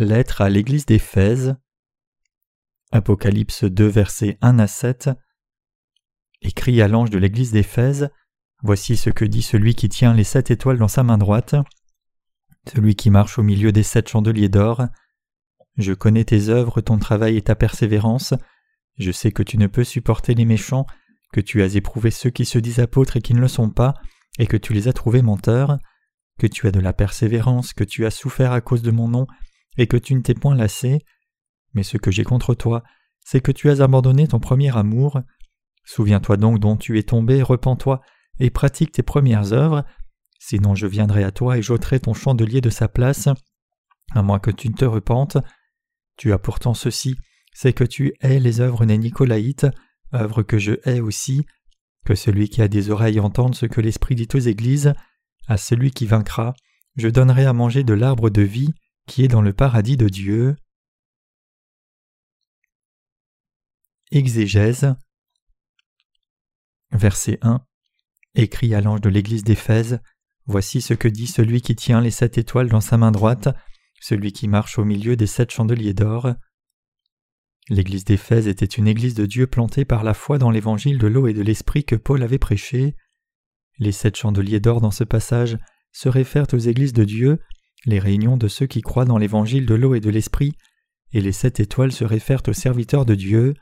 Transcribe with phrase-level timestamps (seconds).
[0.00, 1.56] Lettre à l'Église d'Éphèse.
[2.90, 5.10] Apocalypse 2, versets 1 à 7.
[6.40, 8.08] Écrit à l'ange de l'Église d'Éphèse
[8.62, 11.54] Voici ce que dit celui qui tient les sept étoiles dans sa main droite,
[12.72, 14.86] celui qui marche au milieu des sept chandeliers d'or.
[15.76, 18.32] Je connais tes œuvres, ton travail et ta persévérance.
[18.96, 20.86] Je sais que tu ne peux supporter les méchants,
[21.30, 23.92] que tu as éprouvé ceux qui se disent apôtres et qui ne le sont pas,
[24.38, 25.78] et que tu les as trouvés menteurs,
[26.38, 29.26] que tu as de la persévérance, que tu as souffert à cause de mon nom,
[29.76, 30.98] et que tu ne t'es point lassé.
[31.74, 32.82] Mais ce que j'ai contre toi,
[33.24, 35.20] c'est que tu as abandonné ton premier amour.
[35.84, 38.00] Souviens-toi donc dont tu es tombé, repens-toi,
[38.38, 39.84] et pratique tes premières œuvres,
[40.38, 43.28] sinon je viendrai à toi et j'ôterai ton chandelier de sa place,
[44.12, 45.36] à moins que tu ne te repentes.
[46.16, 47.16] Tu as pourtant ceci,
[47.52, 49.66] c'est que tu hais les œuvres des Nicolaïtes,
[50.14, 51.44] œuvres que je hais aussi,
[52.04, 54.94] que celui qui a des oreilles entende ce que l'Esprit dit aux Églises,
[55.46, 56.54] à celui qui vaincra,
[56.96, 58.72] je donnerai à manger de l'arbre de vie
[59.10, 60.54] qui est dans le paradis de Dieu.
[64.12, 64.94] Exégèse
[66.92, 67.60] Verset 1
[68.36, 70.00] Écrit à l'ange de l'église d'Éphèse
[70.46, 73.48] Voici ce que dit celui qui tient les sept étoiles dans sa main droite,
[74.00, 76.32] celui qui marche au milieu des sept chandeliers d'or.
[77.68, 81.26] L'église d'Éphèse était une église de Dieu plantée par la foi dans l'évangile de l'eau
[81.26, 82.94] et de l'esprit que Paul avait prêché.
[83.80, 85.58] Les sept chandeliers d'or dans ce passage
[85.90, 87.40] se réfèrent aux églises de Dieu,
[87.86, 90.56] les réunions de ceux qui croient dans l'évangile de l'eau et de l'esprit,
[91.12, 93.54] et les sept étoiles se réfèrent aux serviteurs de Dieu.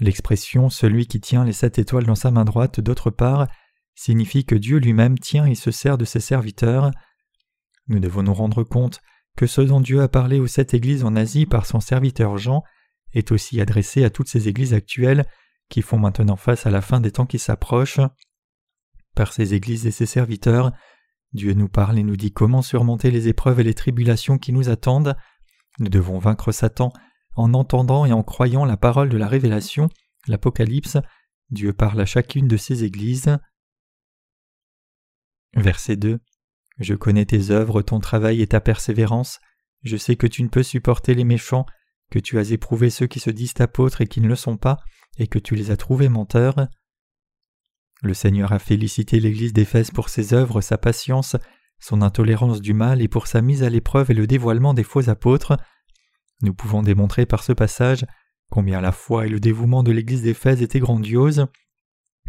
[0.00, 3.46] L'expression celui qui tient les sept étoiles dans sa main droite, d'autre part,
[3.94, 6.90] signifie que Dieu lui-même tient et se sert de ses serviteurs.
[7.88, 9.00] Nous devons nous rendre compte
[9.36, 12.62] que ce dont Dieu a parlé aux sept églises en Asie par son serviteur Jean
[13.12, 15.24] est aussi adressé à toutes ces églises actuelles
[15.68, 18.00] qui font maintenant face à la fin des temps qui s'approchent.
[19.14, 20.72] Par ces églises et ses serviteurs,
[21.32, 24.68] Dieu nous parle et nous dit comment surmonter les épreuves et les tribulations qui nous
[24.68, 25.16] attendent.
[25.78, 26.92] Nous devons vaincre Satan
[27.36, 29.88] en entendant et en croyant la parole de la révélation,
[30.26, 30.98] l'Apocalypse.
[31.50, 33.38] Dieu parle à chacune de ces églises.
[35.54, 36.20] Verset 2
[36.78, 39.40] Je connais tes œuvres, ton travail et ta persévérance.
[39.82, 41.66] Je sais que tu ne peux supporter les méchants,
[42.10, 44.78] que tu as éprouvé ceux qui se disent apôtres et qui ne le sont pas,
[45.18, 46.68] et que tu les as trouvés menteurs.
[48.02, 51.36] Le Seigneur a félicité l'Église d'Éphèse pour ses œuvres, sa patience,
[51.80, 55.08] son intolérance du mal et pour sa mise à l'épreuve et le dévoilement des faux
[55.10, 55.56] apôtres.
[56.42, 58.06] Nous pouvons démontrer par ce passage
[58.50, 61.46] combien la foi et le dévouement de l'Église d'Éphèse étaient grandioses,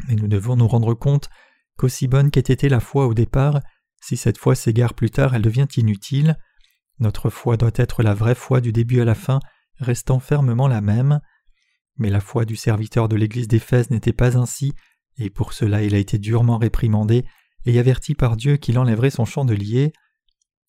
[0.08, 1.30] mais nous devons nous rendre compte
[1.78, 3.60] qu'aussi bonne qu'ait été la foi au départ,
[4.02, 6.38] si cette foi s'égare plus tard, elle devient inutile.
[7.00, 9.40] Notre foi doit être la vraie foi du début à la fin,
[9.78, 11.22] restant fermement la même.
[11.98, 14.74] Mais la foi du serviteur de l'Église d'Éphèse n'était pas ainsi,
[15.22, 17.26] et pour cela il a été durement réprimandé
[17.66, 19.94] et averti par Dieu qu'il enlèverait son chandelier.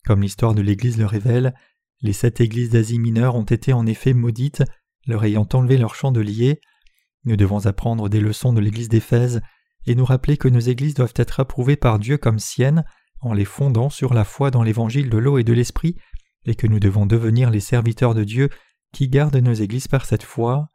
[0.04, 1.54] Comme l'histoire de l'Église le révèle,
[2.00, 4.62] les sept églises d'Asie mineure ont été en effet maudites,
[5.06, 6.60] leur ayant enlevé leur chandelier.
[7.24, 9.40] Nous devons apprendre des leçons de l'Église d'Éphèse
[9.86, 12.84] et nous rappeler que nos églises doivent être approuvées par Dieu comme siennes
[13.20, 15.96] en les fondant sur la foi dans l'évangile de l'eau et de l'esprit,
[16.44, 18.50] et que nous devons devenir les serviteurs de Dieu
[18.92, 20.68] qui gardent nos églises par cette foi.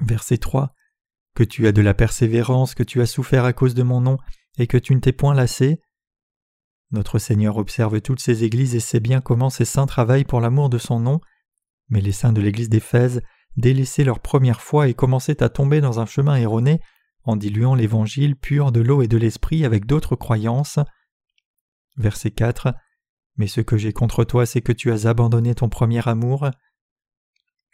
[0.00, 0.74] Verset 3
[1.34, 4.18] Que tu as de la persévérance, que tu as souffert à cause de mon nom,
[4.58, 5.80] et que tu ne t'es point lassé.
[6.90, 10.68] Notre Seigneur observe toutes ces églises et sait bien comment ces saints travaillent pour l'amour
[10.68, 11.20] de son nom,
[11.88, 13.22] mais les saints de l'église d'Éphèse
[13.56, 16.80] délaissaient leur première foi et commençaient à tomber dans un chemin erroné
[17.24, 20.78] en diluant l'évangile pur de l'eau et de l'esprit avec d'autres croyances.
[21.96, 22.74] Verset 4
[23.36, 26.50] Mais ce que j'ai contre toi, c'est que tu as abandonné ton premier amour.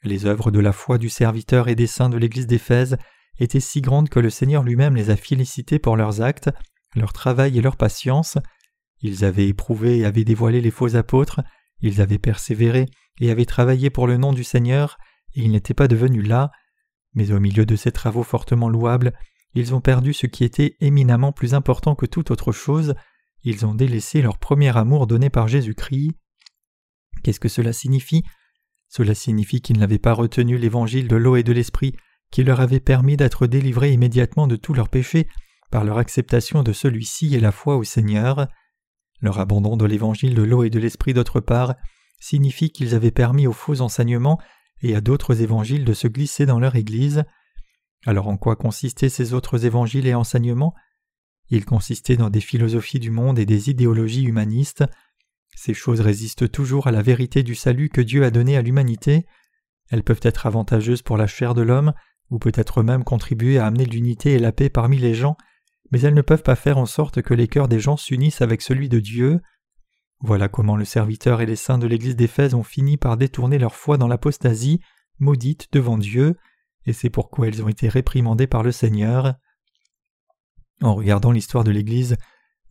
[0.03, 2.97] Les œuvres de la foi du serviteur et des saints de l'église d'Éphèse
[3.39, 6.51] étaient si grandes que le Seigneur lui-même les a félicités pour leurs actes,
[6.95, 8.39] leur travail et leur patience.
[9.01, 11.41] Ils avaient éprouvé et avaient dévoilé les faux apôtres,
[11.81, 12.87] ils avaient persévéré
[13.21, 14.99] et avaient travaillé pour le nom du Seigneur,
[15.35, 16.51] et ils n'étaient pas devenus là.
[17.15, 19.13] Mais au milieu de ces travaux fortement louables,
[19.55, 22.95] ils ont perdu ce qui était éminemment plus important que toute autre chose,
[23.43, 26.13] ils ont délaissé leur premier amour donné par Jésus-Christ.
[27.23, 28.23] Qu'est-ce que cela signifie?
[28.89, 31.95] Cela signifie qu'ils n'avaient pas retenu l'évangile de l'eau et de l'esprit
[32.31, 35.29] qui leur avait permis d'être délivrés immédiatement de tous leurs péchés
[35.71, 38.49] par leur acceptation de celui-ci et la foi au Seigneur.
[39.21, 41.75] Leur abandon de l'évangile de l'eau et de l'esprit d'autre part
[42.21, 44.41] signifie qu'ils avaient permis aux faux enseignements
[44.83, 47.25] et à d'autres évangiles de se glisser dans leur Église.
[48.05, 50.75] Alors en quoi consistaient ces autres évangiles et enseignements?
[51.49, 54.85] Ils consistaient dans des philosophies du monde et des idéologies humanistes.
[55.55, 59.27] Ces choses résistent toujours à la vérité du salut que Dieu a donné à l'humanité.
[59.91, 61.95] Elles peuvent être avantageuses pour la chair de l'homme,
[62.31, 65.37] ou peut-être même contribuer à amener l'unité et la paix parmi les gens,
[65.91, 68.63] mais elles ne peuvent pas faire en sorte que les cœurs des gens s'unissent avec
[68.63, 69.41] celui de Dieu.
[70.21, 73.75] Voilà comment le serviteur et les saints de l'Église d'Éphèse ont fini par détourner leur
[73.75, 74.81] foi dans l'apostasie,
[75.19, 76.37] maudite devant Dieu,
[76.87, 79.35] et c'est pourquoi ils ont été réprimandés par le Seigneur.
[80.83, 82.17] En regardant l'histoire de l'Église,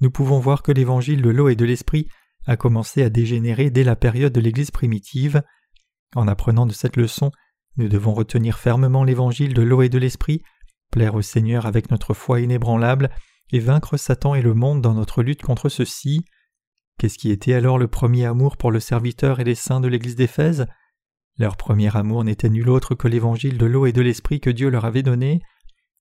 [0.01, 2.07] nous pouvons voir que l'évangile de l'eau et de l'esprit
[2.45, 5.41] a commencé à dégénérer dès la période de l'Église primitive.
[6.15, 7.31] En apprenant de cette leçon,
[7.77, 10.41] nous devons retenir fermement l'évangile de l'eau et de l'esprit,
[10.91, 13.09] plaire au Seigneur avec notre foi inébranlable
[13.51, 16.25] et vaincre Satan et le monde dans notre lutte contre ceux-ci.
[16.97, 20.15] Qu'est-ce qui était alors le premier amour pour le serviteur et les saints de l'Église
[20.15, 20.65] d'Éphèse?
[21.37, 24.69] Leur premier amour n'était nul autre que l'évangile de l'eau et de l'esprit que Dieu
[24.69, 25.41] leur avait donné.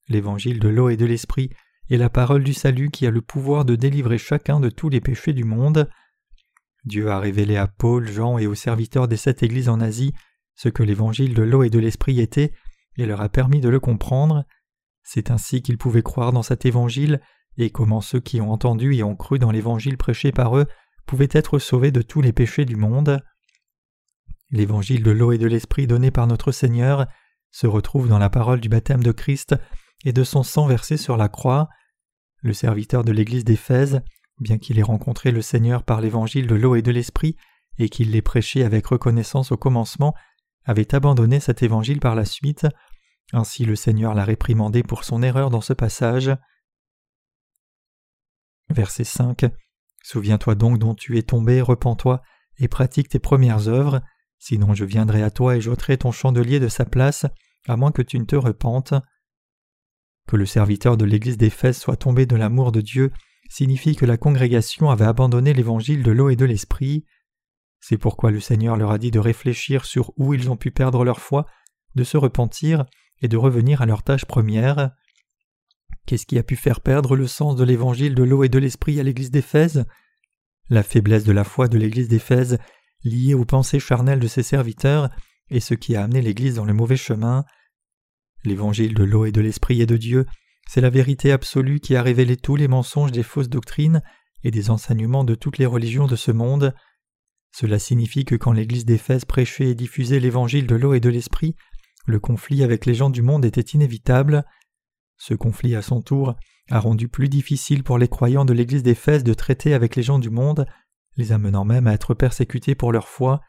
[0.09, 1.51] L'évangile de l'eau et de l'esprit
[1.91, 5.01] est la parole du salut qui a le pouvoir de délivrer chacun de tous les
[5.01, 5.91] péchés du monde.
[6.85, 10.15] Dieu a révélé à Paul, Jean et aux serviteurs des sept églises en Asie
[10.55, 12.53] ce que l'évangile de l'eau et de l'esprit était
[12.97, 14.45] et leur a permis de le comprendre.
[15.03, 17.21] C'est ainsi qu'ils pouvaient croire dans cet évangile
[17.57, 20.67] et comment ceux qui ont entendu et ont cru dans l'évangile prêché par eux
[21.07, 23.21] pouvaient être sauvés de tous les péchés du monde.
[24.51, 27.07] L'évangile de l'eau et de l'esprit donné par notre Seigneur
[27.51, 29.55] se retrouve dans la parole du baptême de Christ
[30.05, 31.69] et de son sang versé sur la croix.
[32.43, 34.03] Le serviteur de l'Église d'Éphèse,
[34.41, 37.37] bien qu'il ait rencontré le Seigneur par l'évangile de l'eau et de l'esprit,
[37.79, 40.15] et qu'il l'ait prêché avec reconnaissance au commencement,
[40.65, 42.67] avait abandonné cet évangile par la suite.
[43.33, 46.31] Ainsi le Seigneur l'a réprimandé pour son erreur dans ce passage.
[48.71, 49.47] Verset 5
[50.03, 52.23] Souviens-toi donc dont tu es tombé, repens-toi,
[52.59, 54.03] et pratique tes premières œuvres,
[54.39, 57.27] sinon je viendrai à toi et j'ôterai ton chandelier de sa place,
[57.67, 58.95] à moins que tu ne te repentes.
[60.27, 63.13] Que le serviteur de l'Église d'Éphèse soit tombé de l'amour de Dieu
[63.51, 67.05] signifie que la congrégation avait abandonné l'évangile de l'eau et de l'esprit.
[67.87, 71.05] C'est pourquoi le Seigneur leur a dit de réfléchir sur où ils ont pu perdre
[71.05, 71.45] leur foi,
[71.95, 72.87] de se repentir
[73.21, 74.93] et de revenir à leur tâche première.
[76.07, 78.99] Qu'est-ce qui a pu faire perdre le sens de l'évangile de l'eau et de l'esprit
[79.01, 79.85] à l'Église d'Éphèse?
[80.71, 82.57] La faiblesse de la foi de l'Église d'Éphèse,
[83.03, 85.11] liée aux pensées charnelles de ses serviteurs,
[85.51, 87.45] est ce qui a amené l'Église dans le mauvais chemin.
[88.45, 90.25] L'évangile de l'eau et de l'esprit et de Dieu,
[90.67, 94.01] c'est la vérité absolue qui a révélé tous les mensonges des fausses doctrines
[94.43, 96.75] et des enseignements de toutes les religions de ce monde.
[97.55, 101.55] Cela signifie que quand l'Église d'Éphèse prêchait et diffusait l'évangile de l'eau et de l'esprit,
[102.05, 104.45] le conflit avec les gens du monde était inévitable.
[105.19, 106.35] Ce conflit à son tour
[106.69, 110.19] a rendu plus difficile pour les croyants de l'Église d'Éphèse de traiter avec les gens
[110.19, 110.67] du monde,
[111.17, 113.41] les amenant même à être persécutés pour leur foi.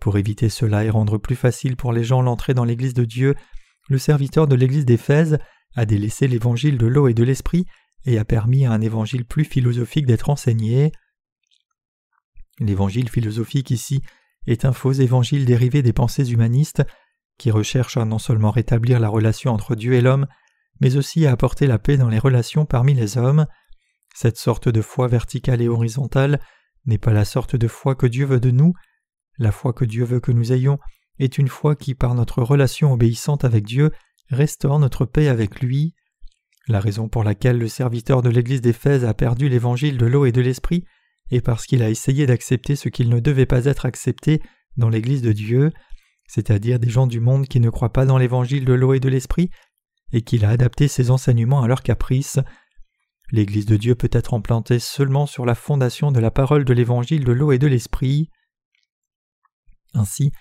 [0.00, 3.34] Pour éviter cela et rendre plus facile pour les gens l'entrée dans l'Église de Dieu,
[3.88, 5.38] le serviteur de l'Église d'Éphèse
[5.74, 7.66] a délaissé l'évangile de l'eau et de l'esprit
[8.06, 10.92] et a permis à un évangile plus philosophique d'être enseigné.
[12.60, 14.02] L'évangile philosophique ici
[14.46, 16.82] est un faux évangile dérivé des pensées humanistes
[17.38, 20.26] qui recherche à non seulement rétablir la relation entre Dieu et l'homme,
[20.80, 23.46] mais aussi à apporter la paix dans les relations parmi les hommes.
[24.14, 26.40] Cette sorte de foi verticale et horizontale
[26.86, 28.74] n'est pas la sorte de foi que Dieu veut de nous.
[29.38, 30.78] La foi que Dieu veut que nous ayons
[31.18, 33.90] est une foi qui, par notre relation obéissante avec Dieu,
[34.30, 35.94] restaure notre paix avec lui.
[36.68, 40.32] La raison pour laquelle le serviteur de l'Église d'Éphèse a perdu l'évangile de l'eau et
[40.32, 40.84] de l'esprit
[41.30, 44.42] est parce qu'il a essayé d'accepter ce qu'il ne devait pas être accepté
[44.76, 45.70] dans l'Église de Dieu,
[46.26, 49.08] c'est-à-dire des gens du monde qui ne croient pas dans l'évangile de l'eau et de
[49.08, 49.50] l'esprit,
[50.12, 52.38] et qu'il a adapté ses enseignements à leurs caprices.
[53.30, 57.24] L'Église de Dieu peut être implantée seulement sur la fondation de la parole de l'évangile
[57.24, 58.30] de l'eau et de l'esprit.
[59.94, 60.32] Ainsi,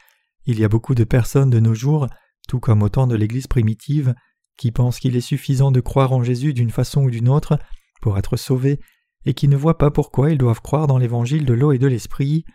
[0.45, 2.07] il y a beaucoup de personnes de nos jours,
[2.47, 4.13] tout comme au temps de l'Église primitive,
[4.57, 7.57] qui pensent qu'il est suffisant de croire en Jésus d'une façon ou d'une autre
[8.01, 8.79] pour être sauvés,
[9.25, 11.87] et qui ne voient pas pourquoi ils doivent croire dans l'évangile de l'eau et de
[11.87, 12.45] l'esprit.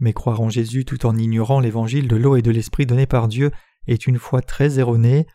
[0.00, 3.28] Mais croire en Jésus tout en ignorant l'évangile de l'eau et de l'esprit donné par
[3.28, 3.50] Dieu
[3.86, 5.26] est une foi très erronée.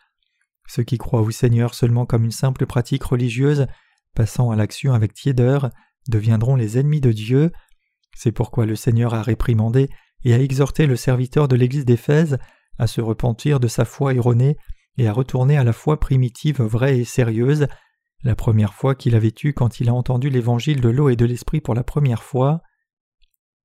[0.68, 3.68] Ceux qui croient au Seigneur seulement comme une simple pratique religieuse,
[4.16, 5.70] passant à l'action avec tiédeur,
[6.08, 7.51] deviendront les ennemis de Dieu.
[8.16, 9.90] C'est pourquoi le Seigneur a réprimandé
[10.24, 12.38] et a exhorté le serviteur de l'Église d'Éphèse
[12.78, 14.58] à se repentir de sa foi erronée
[14.98, 17.68] et à retourner à la foi primitive vraie et sérieuse,
[18.24, 21.25] la première fois qu'il avait eue quand il a entendu l'évangile de l'eau et de
[21.25, 22.62] l'esprit pour la première fois.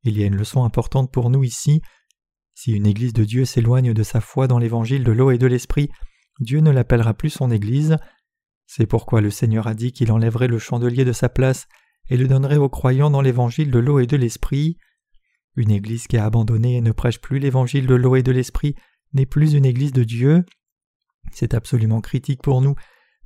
[0.02, 1.82] Il y a une leçon importante pour nous ici.
[2.54, 5.46] Si une Église de Dieu s'éloigne de sa foi dans l'évangile de l'eau et de
[5.46, 5.90] l'esprit,
[6.40, 7.96] Dieu ne l'appellera plus son Église.
[8.66, 11.66] C'est pourquoi le Seigneur a dit qu'il enlèverait le chandelier de sa place
[12.08, 14.78] et le donnerait aux croyants dans l'évangile de l'eau et de l'esprit.
[15.56, 18.74] Une Église qui a abandonné et ne prêche plus l'évangile de l'eau et de l'esprit
[19.12, 20.44] n'est plus une Église de Dieu.
[21.32, 22.74] C'est absolument critique pour nous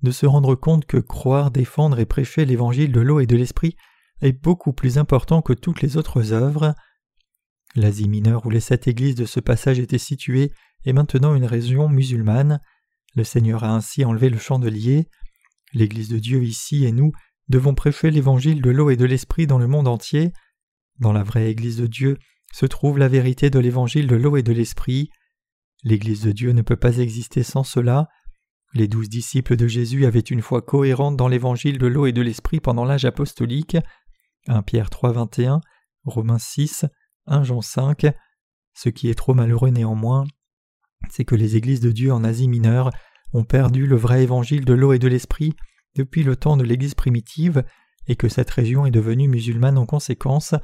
[0.02, 3.76] de se rendre compte que croire, défendre et prêcher l'évangile de l'eau et de l'esprit
[4.22, 6.74] est beaucoup plus important que toutes les autres œuvres.
[7.74, 10.52] L'Asie mineure où les sept églises de ce passage étaient situées
[10.84, 12.60] est maintenant une région musulmane.
[13.14, 15.08] Le Seigneur a ainsi enlevé le chandelier.
[15.72, 17.12] L'Église de Dieu ici et nous
[17.48, 20.32] devons prêcher l'évangile de l'eau et de l'esprit dans le monde entier.
[20.98, 22.18] Dans la vraie Église de Dieu
[22.52, 25.10] se trouve la vérité de l'évangile de l'eau et de l'esprit.
[25.84, 28.08] L'Église de Dieu ne peut pas exister sans cela.
[28.72, 32.22] Les douze disciples de Jésus avaient une foi cohérente dans l'évangile de l'eau et de
[32.22, 33.76] l'esprit pendant l'âge apostolique.
[34.46, 35.60] 1 Pierre 3, 21,
[36.04, 36.86] Romains 6,
[37.26, 38.06] 1 Jean 5.
[38.74, 40.24] Ce qui est trop malheureux néanmoins,
[41.08, 42.90] c'est que les églises de Dieu en Asie mineure
[43.32, 45.54] ont perdu le vrai évangile de l'eau et de l'esprit
[45.96, 47.64] depuis le temps de l'Église primitive
[48.06, 50.54] et que cette région est devenue musulmane en conséquence.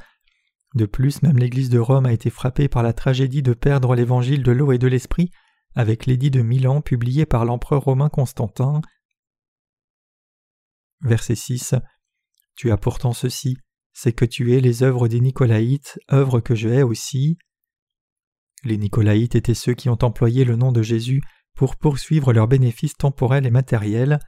[0.75, 4.45] De plus, même l'Église de Rome a été frappée par la tragédie de perdre l'évangile
[4.45, 5.31] de l'eau et de l'esprit
[5.77, 8.81] avec l'édit de Milan publié par l'empereur romain Constantin.
[11.03, 11.75] Verset 6
[12.57, 13.59] Tu as pourtant ceci,
[13.93, 17.37] c'est que tu es les œuvres des Nicolaïtes, œuvres que je hais aussi.
[18.65, 21.21] Les Nicolaïtes étaient ceux qui ont employé le nom de Jésus
[21.55, 24.19] pour poursuivre leurs bénéfices temporels et matériels.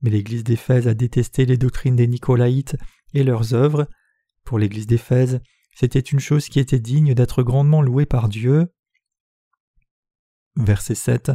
[0.00, 2.76] Mais l'Église d'Éphèse a détesté les doctrines des Nicolaïtes
[3.12, 3.88] et leurs œuvres.
[4.44, 5.40] Pour l'Église d'Éphèse,
[5.74, 8.68] c'était une chose qui était digne d'être grandement louée par Dieu.
[10.58, 11.32] Verset 7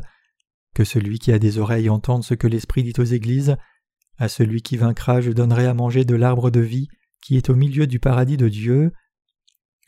[0.76, 3.56] Que celui qui a des oreilles entende ce que l'Esprit dit aux Églises.
[4.18, 6.88] À celui qui vaincra, je donnerai à manger de l'arbre de vie
[7.24, 8.92] qui est au milieu du paradis de Dieu.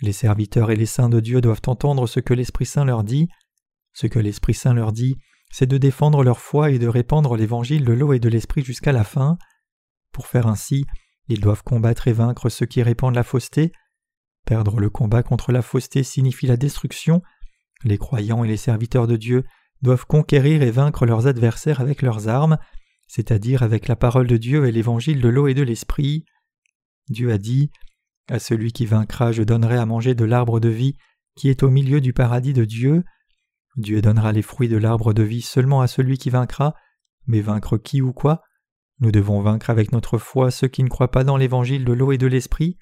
[0.02, 3.28] Les serviteurs et les saints de Dieu doivent entendre ce que l'Esprit Saint leur dit.
[3.94, 5.18] Ce que l'Esprit Saint leur dit,
[5.52, 8.92] c'est de défendre leur foi et de répandre l'évangile de l'eau et de l'esprit jusqu'à
[8.92, 9.38] la fin.
[10.12, 10.86] Pour faire ainsi,
[11.28, 13.72] ils doivent combattre et vaincre ceux qui répandent la fausseté.
[14.46, 17.22] Perdre le combat contre la fausseté signifie la destruction.
[17.86, 19.46] Les croyants et les serviteurs de Dieu
[19.84, 22.58] doivent conquérir et vaincre leurs adversaires avec leurs armes,
[23.08, 26.26] c'est-à-dire avec la parole de Dieu et l'évangile de l'eau et de l'esprit.
[27.10, 27.70] Dieu a dit
[28.28, 30.96] À celui qui vaincra, je donnerai à manger de l'arbre de vie
[31.36, 33.04] qui est au milieu du paradis de Dieu.
[33.78, 36.74] Dieu donnera les fruits de l'arbre de vie seulement à celui qui vaincra,
[37.28, 38.42] mais vaincre qui ou quoi?
[39.00, 42.12] Nous devons vaincre avec notre foi ceux qui ne croient pas dans l'évangile de l'eau
[42.12, 42.80] et de l'esprit.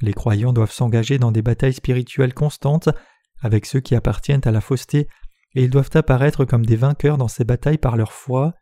[0.00, 2.88] Les croyants doivent s'engager dans des batailles spirituelles constantes
[3.40, 5.08] avec ceux qui appartiennent à la fausseté,
[5.54, 8.54] et ils doivent apparaître comme des vainqueurs dans ces batailles par leur foi.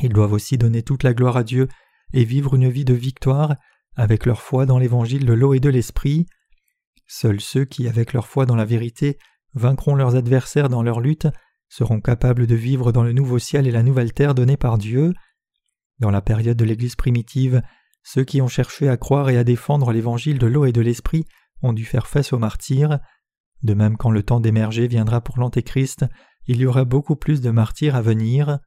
[0.00, 1.68] Ils doivent aussi donner toute la gloire à Dieu
[2.12, 3.56] et vivre une vie de victoire
[3.96, 6.26] avec leur foi dans l'évangile de l'eau et de l'esprit.
[7.06, 9.18] Seuls ceux qui, avec leur foi dans la vérité,
[9.54, 11.26] vaincront leurs adversaires dans leur lutte,
[11.68, 15.12] seront capables de vivre dans le nouveau ciel et la nouvelle terre donnée par Dieu.
[15.98, 17.62] Dans la période de l'Église primitive,
[18.02, 21.26] ceux qui ont cherché à croire et à défendre l'évangile de l'eau et de l'esprit
[21.62, 23.00] ont dû faire face aux martyrs.
[23.62, 26.04] De même quand le temps d'émerger viendra pour l'Antéchrist,
[26.46, 28.58] il y aura beaucoup plus de martyrs à venir.